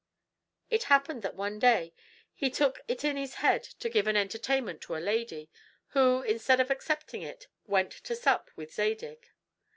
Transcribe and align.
It 0.71 0.85
happened 0.85 1.21
that 1.21 1.35
one 1.35 1.59
day 1.59 1.93
he 2.33 2.49
took 2.49 2.79
it 2.87 3.03
in 3.03 3.17
his 3.17 3.35
head 3.35 3.61
to 3.77 3.87
give 3.87 4.07
an 4.07 4.17
entertainment 4.17 4.81
to 4.81 4.95
a 4.95 4.97
lady, 4.97 5.47
who, 5.89 6.23
instead 6.23 6.59
of 6.59 6.71
accepting 6.71 7.21
it, 7.21 7.45
went 7.67 7.91
to 7.91 8.15
sup 8.15 8.49
with 8.55 8.73
Zadig. 8.73 9.27